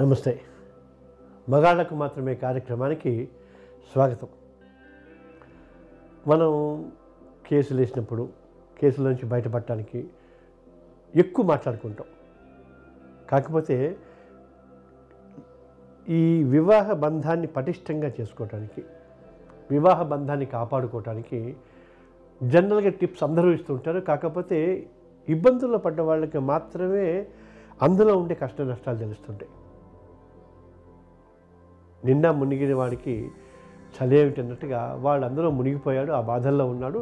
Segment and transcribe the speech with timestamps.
[0.00, 0.32] నమస్తే.
[1.48, 3.12] మగాళ్ళకు మాత్రమే కార్యక్రమానికి
[3.92, 4.28] స్వాగతం.
[6.26, 6.50] మనం
[7.48, 8.28] కేసులు వేసినప్పుడు
[8.80, 10.00] కేసుల నుంచి బయటపడటానికి
[11.14, 12.06] ఎక్కువ మాట్లాడుకుంటాం.
[13.30, 13.76] కాకపోతే
[16.08, 16.22] ఈ
[16.54, 18.84] వివాహ బంధాన్ని పటిష్టంగా చేసుకోవటానికి
[19.70, 21.56] వివాహ బంధాన్ని కాపాడుకోవటానికి
[22.40, 24.58] జనరల్గా టిప్స్ అందరూ ఇస్తుంటారు కాకపోతే
[25.28, 27.06] ఇబ్బందుల్లో పడ్డ వాళ్ళకి మాత్రమే
[27.82, 29.52] అందులో ఉండే కష్ట నష్టాలు తెలుస్తుంటాయి.
[32.06, 33.14] నిండా మునిగిన వాడికి
[33.96, 37.00] చలేమిటన్నట్టుగా వాడు అందులో మునిగిపోయాడు ఆ బాధల్లో ఉన్నాడు.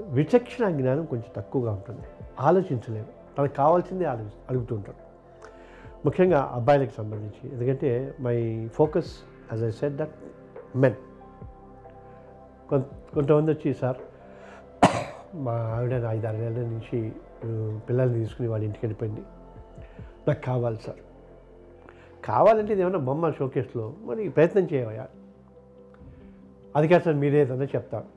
[0.00, 2.06] విచక్షణ జ్ఞానం కొంచెం తక్కువగా ఉంటుంది.
[2.40, 3.06] ఆలోచించలేము.
[3.38, 5.02] తనకు కావాల్సిందే ఆలోచి అడుగుతుంటారు
[6.04, 7.52] ముఖ్యంగా అబ్బాయిలకు సంబంధించి.
[7.52, 9.12] ఎందుకంటే my focus
[9.52, 10.14] as I said that
[10.76, 10.94] men
[12.70, 12.84] కొంత
[13.14, 13.96] కొంతమంది వచ్చి సార్
[15.34, 16.98] మా ఆవిడ ఐదారు నెలల నుంచి
[17.88, 19.22] పిల్లల్ని తీసుకుని వాళ్ళ ఇంటికి వెళ్ళిపోయింది.
[20.28, 21.00] నాకు కావాలి సార్.
[22.28, 23.84] కావాలంటే ఇది ఏమన్నా బొమ్మ షోకేస్లో?
[24.08, 25.06] మరి ప్రయత్నం చేయవయా
[26.76, 28.08] అది కాదు సార్ మీరే ఏదన్నా చెప్తాను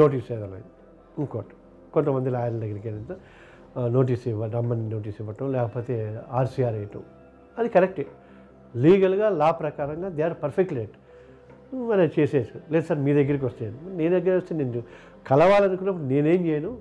[0.00, 0.58] నోటీస్ ఏదన్నా
[1.22, 1.54] ఇంకోటి.
[1.94, 3.14] కొంతమంది లాయర్ల దగ్గరికి వెళ్తే
[3.96, 5.96] నోటీస్ ఇవ్వడం రమ్మని నోటీస్ ఇవ్వటం లేకపోతే
[6.38, 7.02] ఆర్సీఆర్ వేయటం.
[7.58, 8.06] అది కరెక్టే.
[8.84, 10.96] లీగల్గా లా ప్రకారంగా దే ఆర్ పర్ఫెక్ట్ రేట్.
[11.88, 14.82] మరి అది చేసేసి లేదు సార్ మీ దగ్గరికి వస్తాను నేను దగ్గర వస్తే నేను
[15.30, 16.72] కలవాలనుకున్నప్పుడు నేనేం చేయను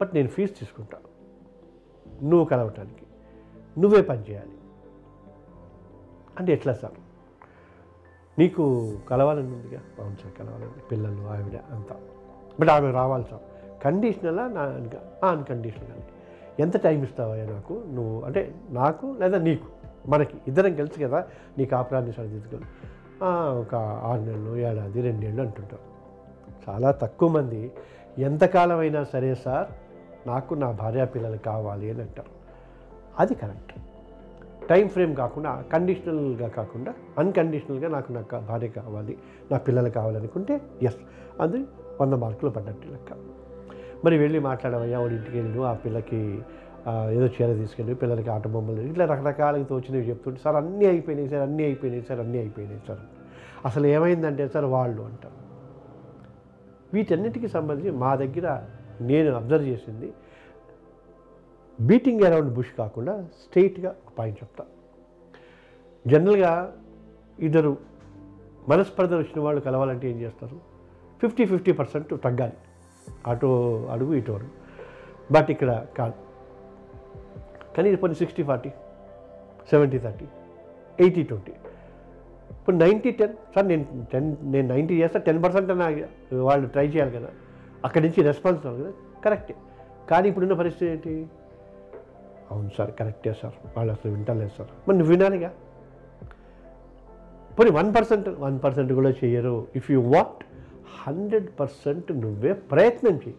[0.00, 1.08] బట్ నేను ఫీజు తీసుకుంటాను
[2.30, 3.03] నువ్వు కలవటానికి.
[3.78, 4.52] నువ్వే పని చేయాలి.
[6.38, 6.92] అంటే ఎట్లా సార్?
[8.38, 9.80] నీకు కలవాలని ఉందిగా?
[10.00, 11.96] అవును సార్ కలవాలని పిల్లలు ఆవిడ అంతా.
[12.60, 13.42] బట్ ఆమె రావాలి సార్.
[13.84, 14.48] కండిషనలా?
[14.48, 14.62] నా
[15.28, 16.02] అన్కండిషనల్ అని
[16.60, 17.82] ఎంత టైం ఇస్తావయ్యా నాకు?
[17.86, 19.66] నువ్వు అంటే నాకు లేదా నీకు?
[20.08, 21.26] మనకి ఇద్దరం కలిసి కదా?
[21.58, 22.64] నీ ఆపరాన్ని సరిదిద్దుకొని
[23.60, 25.94] ఒక ఆరు నెలలు ఏడాది రెండేళ్ళు అంటుంటారు
[26.70, 27.72] చాలా తక్కువ మంది
[28.18, 29.68] ఎంతకాలం అయినా సరే సార్
[30.28, 32.43] నాకు నా భార్య పిల్లలు కావాలి అని అంటారు.
[33.22, 33.72] అది కరెక్ట్.
[34.70, 39.14] టైం ఫ్రేమ్ కాకుండా కండిషనల్గా కాకుండా అన్కండిషనల్గా నాకు నా భార్య కావాలి
[39.52, 40.54] నా పిల్లలు కావాలనుకుంటే
[40.88, 41.00] ఎస్
[41.44, 41.60] అది
[42.00, 43.10] వంద మార్కులు పడ్డట్టు లెక్క.
[44.04, 46.20] మరి వెళ్ళి మాట్లాడమయ్యా వాడి ఇంటికి వెళ్ళి ఆ పిల్లకి
[47.16, 51.62] ఏదో చీర తీసుకెళ్ళి పిల్లలకి ఆట బొమ్మలు ఇట్లా రకరకాలుగా తోచినవి చెప్తుంటే సార్ అన్నీ అయిపోయినాయి సార్ అన్నీ
[51.64, 53.02] అయిపోయినాయి సార్ అన్నీ అయిపోయినాయి సార్.
[53.64, 55.38] అసలు ఏమైందంటే సార్ వాళ్ళు అంటారు.
[56.94, 58.48] వీటన్నిటికీ సంబంధించి మా దగ్గర
[59.00, 60.08] నేను అబ్జర్వ్ చేసింది
[61.80, 64.64] బీటింగ్ అరౌండ్ బుష్ కాకుండా స్ట్రైట్గా ఒక పాయింట్ చెప్తా.
[66.06, 66.76] జనరల్గా
[67.38, 67.76] ఇద్దరు
[68.68, 70.56] మనస్పర్ధలు వచ్చిన వాళ్ళు కలవాలంటే ఏం చేస్తారు?
[71.20, 72.52] ఫిఫ్టీ ఫిఫ్టీ పర్సెంట్ తగ్గాలి.
[73.26, 73.46] అటు
[73.90, 74.50] అడుగు ఇటు అడుగు.
[75.32, 76.14] బట్ ఇక్కడ కాదు.
[77.76, 78.68] కానీ ఇప్పుడు sixty forty
[79.70, 80.24] seventy thirty
[81.00, 81.52] eighty twenty.
[82.50, 86.06] ఇప్పుడు నైంటీ టెన్ సార్ నేను టెన్ నేను నైంటీ చేస్తా టెన్ పర్సెంట్ అన్న
[86.36, 87.28] వాళ్ళు ట్రై చేయాలి కదా.
[87.84, 88.92] అక్కడి నుంచి రెస్పాన్స్ కదా.
[89.24, 89.54] కరెక్టే.
[90.10, 91.30] కానీ ఇప్పుడున్న పరిస్థితి ఏంటి?
[92.54, 93.54] అవును సార్ కరెక్టే సార్.
[93.76, 94.68] వాళ్ళు అసలు వింటలేదు సార్.
[94.88, 95.50] మరి నువ్వు వినాలిగా?
[97.58, 100.44] పోనీ వన్ పర్సెంట్ వన్ పర్సెంట్ కూడా చేయరు if you what
[101.06, 103.34] hundred percent నువ్వే ప్రయత్నం చేయి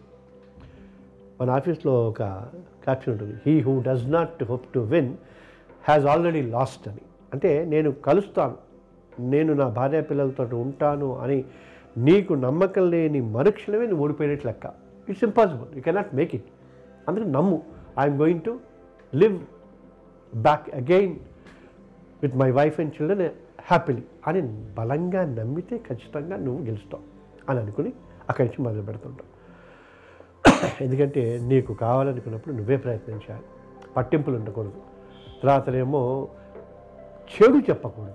[1.40, 2.22] మన ఆఫీస్లో ఒక
[2.84, 3.34] క్యాప్షన్ ఉంటుంది.
[3.46, 5.10] He who does not hope to win
[5.84, 7.02] has already lost అని.
[7.32, 8.56] అంటే నేను కలుస్తాను.
[9.18, 11.44] నేను నా భార్య పిల్లలతో ఉంటాను అని
[11.98, 14.66] నీకు నమ్మకం లేని మరుక్షణమే నువ్వు ఓడిపోయినట్లు లెక్క.
[15.08, 16.48] It's impossible you cannot make it
[17.08, 17.62] అందుకు నమ్ము.
[18.00, 18.58] I'm going to
[19.14, 19.40] live
[20.36, 21.16] back again
[22.22, 23.28] with my wife and children
[23.60, 24.42] happily అని
[24.78, 27.02] బలంగా నమ్మితే ఖచ్చితంగా నువ్వు గెలుస్తావు
[27.50, 27.92] అని అనుకుని
[28.28, 29.36] అక్కడి నుంచి మొదలు పెడుతుంటావు.
[30.82, 33.44] ఎందుకంటే నీకు కావాలనుకున్నప్పుడు నువ్వే ప్రయత్నం చేయాలి.
[33.96, 34.80] పట్టింపులు ఉండకూడదు.
[35.42, 36.28] తర్వాతనేమో
[37.34, 38.14] చెడు చెప్పకూడదు.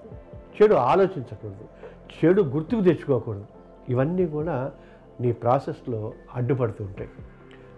[0.62, 1.66] చెడు ఆలోచించకూడదు.
[2.26, 3.46] చెడు గుర్తుకు తెచ్చుకోకూడదు.
[3.90, 4.72] ఇవన్నీ కూడా
[5.22, 7.10] నీ ప్రాసెస్లో అడ్డుపడుతూ ఉంటాయి.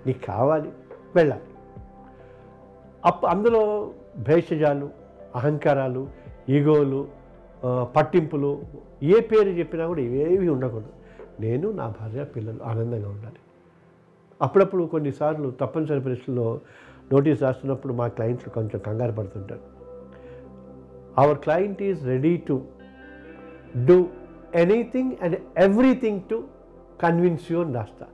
[0.08, 0.70] నీకు కావాలి
[1.16, 1.44] వెళ్ళాలి.
[3.10, 3.62] అప్ అందులో
[4.28, 4.88] భేషజాలు
[5.40, 6.04] అహంకారాలు
[6.56, 7.02] ఈగోలు
[7.96, 8.52] పట్టింపులు
[9.14, 10.92] ఏ పేరు చెప్పినా కూడా ఇవేవి ఉండకూడదు.
[11.44, 13.40] నేను నా భార్య పిల్లలు ఆనందంగా ఉండాలి.
[14.42, 16.48] అప్పుడప్పుడు కొన్నిసార్లు తప్పనిసరి పరిస్థితుల్లో
[17.14, 19.66] నోటీస్ రాస్తున్నప్పుడు మా క్లయింట్లు కొంచెం కంగారు పడుతుంటారు.
[21.22, 22.56] Our client is ready to
[23.90, 23.98] do
[24.64, 26.38] anything and everything to
[27.04, 28.06] convince you అని రాస్తా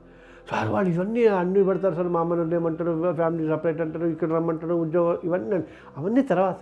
[0.50, 5.18] సార్ వాళ్ళు ఇవన్నీ అన్నీ పెడతారు సార్ మా అమ్మని ఏమంటారు ఫ్యామిలీ సపరేట్ అంటారు ఇక్కడ రమ్మంటారు ఉద్యోగం
[5.24, 5.62] ఇవన్నీ.
[5.96, 6.58] అవన్నీ తర్వాత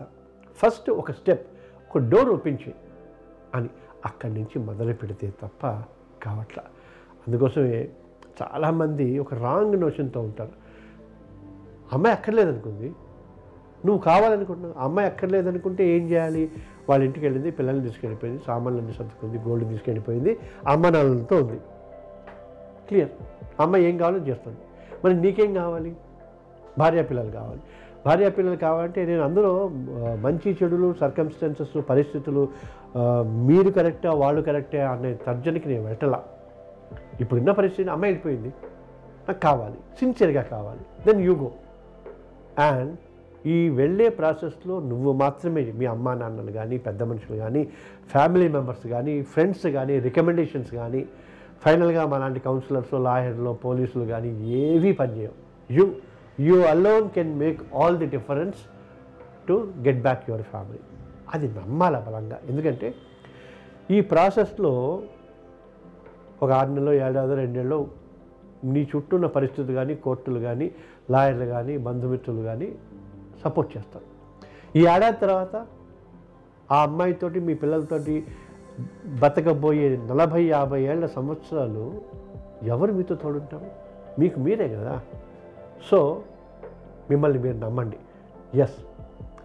[0.57, 1.47] ఫస్ట్ ఒక స్టెప్
[1.91, 2.75] ఒక డోర్ ఓపెన్ చేయి
[3.55, 3.69] అని
[4.07, 5.67] అక్కడి నుంచి మొదలు పెడితే తప్ప
[6.23, 6.63] కావట్లా.
[7.29, 7.89] అందుకోసమే
[8.43, 10.53] చాలామంది ఒక రాంగ్ నోషన్తో ఉంటారు.
[11.93, 12.89] అమ్మాయి అక్కర్లేదనుకుంది.
[13.87, 14.75] నువ్వు కావాలనుకుంటున్నావు.
[14.79, 16.51] అమ్మాయి అక్కర్లేదనుకుంటే ఏం చేయాలి?
[16.89, 21.61] వాళ్ళ ఇంటికి వెళ్ళింది పిల్లల్ని తీసుకెళ్ళిపోయింది సామాన్లన్నీ సర్దుకుంది గోల్డ్ తీసుకెళ్ళిపోయింది అమ్మ నాన్నలతో ఉంది.
[22.89, 23.11] క్లియర్.
[23.61, 24.59] అమ్మాయి ఏం కావాలో చేస్తుంది.
[25.05, 25.93] మరి నీకేం కావాలి?
[26.79, 27.61] భార్య పిల్లలు కావాలి.
[28.07, 29.53] భార్య పిల్లలు కావాలంటే నేను అందులో
[30.27, 32.49] మంచి చెడులు సర్కమ్స్టెన్సెస్ పరిస్థితులు
[33.49, 36.21] మీరు కరెక్టా వాళ్ళు కరెక్టా అనే తర్జనకి నేను వెళ్ళటలా.
[37.21, 38.51] ఇప్పుడున్న పరిస్థితి అమ్మాయి వెళ్ళిపోయింది.
[39.29, 39.79] నాకు కావాలి.
[39.99, 40.81] సిన్సియర్గా కావాలి.
[41.07, 41.51] దెన్ యూ గో
[42.59, 42.97] అండ్
[43.47, 47.63] ఈ వెళ్ళే ప్రాసెస్లో నువ్వు మాత్రమే మీ అమ్మా నాన్నలు కానీ పెద్ద మనుషులు కానీ
[48.11, 51.01] ఫ్యామిలీ మెంబర్స్ కానీ ఫ్రెండ్స్ కానీ రికమెండేషన్స్ కానీ
[51.63, 54.31] ఫైనల్గా మా లాంటి కౌన్సిలర్స్ లాయర్లు పోలీసులు కానీ
[54.63, 55.37] ఏవీ పనిచేయవు.
[55.77, 55.85] You
[56.47, 58.59] you alone can make all the difference
[59.49, 59.55] to
[59.87, 60.81] get back your family
[61.35, 62.39] అది నమ్మాల బలంగా?
[62.51, 62.89] ఎందుకంటే
[63.95, 64.73] ఈ ప్రాసెస్లో
[66.43, 67.79] ఒక ఆరు నెలలో ఏడాది రెండేళ్ళు
[68.75, 70.67] నీ చుట్టూ ఉన్న పరిస్థితులు కానీ కోర్టులు కానీ
[71.13, 72.69] లాయర్లు కానీ బంధుమిత్రులు కానీ
[73.43, 74.07] సపోర్ట్ చేస్తారు.
[74.79, 75.55] ఈ ఏడాది తర్వాత
[76.71, 78.15] ఆ అమ్మాయితోటి మీ పిల్లలతోటి
[79.23, 81.85] బతకబోయే నలభై యాభై ఏళ్ళ సంవత్సరాలు
[82.75, 83.71] ఎవరు మీతో తోడుంటారు?
[84.21, 84.95] మీకు మీరే కదా.
[85.91, 85.99] సో
[87.11, 87.99] మిమ్మల్ని మీరు నమ్మండి.
[88.63, 88.79] Yes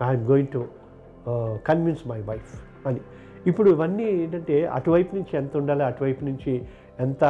[0.04, 0.62] I'm going to
[1.68, 2.54] convince my wife
[2.88, 3.02] అని.
[3.48, 6.54] ఇప్పుడు ఇవన్నీ ఏంటంటే అటువైపు నుంచి ఎంత ఉండాలి అటువైపు నుంచి
[7.00, 7.24] ఎంత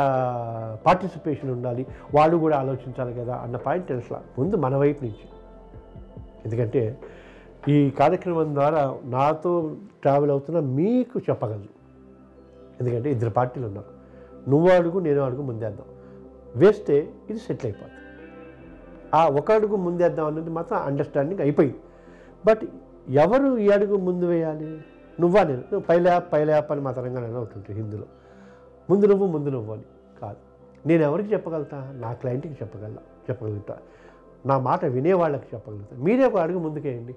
[0.86, 1.84] పార్టిసిపేషన్ ఉండాలి
[2.16, 5.28] వాళ్ళు కూడా ఆలోచించాలి కదా అన్న పాయింట్ తెలుసా ముందు మన వైపు నుంచి.
[6.46, 6.84] ఎందుకంటే
[7.68, 8.82] ఈ కార్యక్రమం ద్వారా
[9.16, 9.54] నాతో
[10.02, 11.72] ట్రావెల్ అవుతున్న మీకు చెప్పగలను.
[12.84, 14.04] ఎందుకంటే ఇద్దరు పార్టీలు ఉన్నారు.
[14.50, 15.88] నువ్వు అడుగు నేను అడుగు ముందేద్దాం.
[16.56, 17.94] వేస్తే ఇది సెటిల్ అయిపోతుంది
[19.14, 21.78] ఆ ఒక అడుగు ముందేద్దాం అనేది మాత్రం అండర్స్టాండింగ్ అయిపోయింది.
[22.46, 22.62] బట్
[23.10, 24.82] ఎవరు ఈ అడుగు ముందు వేయాలి?
[25.20, 25.58] నువ్వా నేను?
[25.58, 28.04] నువ్వు పైలాప్ పైలాప్ అని మా తెలంగాణలో ఉంటుంది హిందీలో
[28.90, 29.84] ముందు నువ్వు ముందు నువ్వు అని
[30.22, 30.38] కాదు.
[30.88, 31.92] నేను ఎవరికి చెప్పగలుగుతా?
[31.96, 32.94] నా క్లయింట్కి చెప్పగల
[33.30, 33.78] చెప్పగలుగుతా.
[34.46, 35.98] నా మాట వినేవాళ్ళకి చెప్పగలుగుతా.
[35.98, 37.16] మీరే ఒక అడుగు ముందుకేయండి.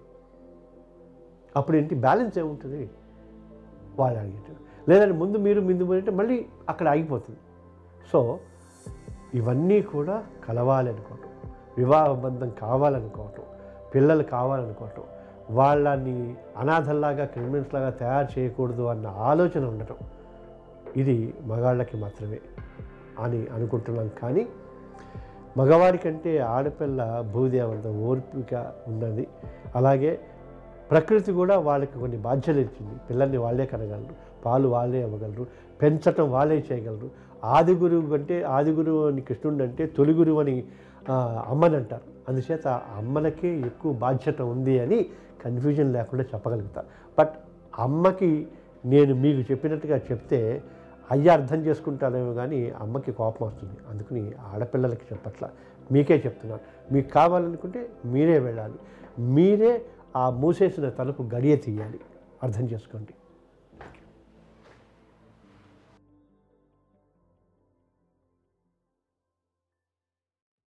[1.56, 2.90] అప్పుడు ఏంటి బ్యాలెన్స్ ఏముంటుంది?
[3.98, 7.38] వాళ్ళు అడిగేటప్పుడు లేదంటే ముందు మీరు ముందు అంటే మళ్ళీ అక్కడ ఆగిపోతుంది.
[8.12, 8.38] సో
[9.34, 11.50] ఇవన్నీ కూడా కలవాలి అనుకోవటం.
[11.78, 13.42] వివాహ బంధం కావాలనుకోవటం.
[13.94, 15.02] పిల్లలు కావాలనుకోవటం.
[15.50, 19.96] వాళ్ళని అనాథల్లాగా క్రిమినల్స్ లాగా తయారు చేయకూడదు అన్న ఆలోచన ఉండటం.
[20.96, 22.38] ఇది మగాళ్ళకి మాత్రమే
[23.20, 24.46] అని అనుకుంటున్నాం కానీ
[25.56, 29.28] మగవాడి కంటే ఆడపిల్ల భూదేవంత ఓర్పిక ఉన్నది.
[29.76, 30.20] అలాగే
[30.90, 32.94] ప్రకృతి కూడా వాళ్ళకి కొన్ని బాధ్యతలు ఇచ్చింది.
[33.10, 34.35] పిల్లల్ని వాళ్ళే కనగలరు.
[34.46, 35.46] పాలు వాళ్ళే ఇవ్వగలరు
[35.82, 37.10] పెంచటం వాళ్ళే చేయగలరు.
[37.44, 40.56] ఆది గురువు అంటే ఆది గురువు అని కృష్ణుడు అంటే తొలి గురువు అని
[41.48, 42.06] అమ్మని అంటారు.
[42.28, 44.98] అందుచేత అమ్మలకే ఎక్కువ బాధ్యత ఉంది అని
[45.44, 46.84] కన్ఫ్యూజన్ లేకుండా చెప్పగలుగుతా.
[47.18, 47.34] బట్
[47.78, 48.30] అమ్మకి
[48.92, 50.40] నేను మీకు చెప్పినట్టుగా చెప్తే
[51.10, 53.76] అయ్య అర్థం చేసుకుంటారేమో కానీ అమ్మకి కోపం వస్తుంది.
[53.90, 54.22] అందుకని
[54.54, 55.48] ఆడపిల్లలకి చెప్పట్లా.
[55.92, 56.94] మీకే చెప్తున్నాను.
[56.94, 58.78] మీకు కావాలనుకుంటే మీరే వెళ్ళాలి.
[59.18, 59.72] మీరే
[60.16, 62.00] ఆ మూసేసిన తలుపు గడియ తీయాలి.
[62.42, 63.14] అర్థం చేసుకోండి.